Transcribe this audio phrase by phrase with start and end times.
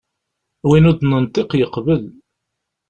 [0.67, 2.03] Win ur d-nenṭiq yeqbel.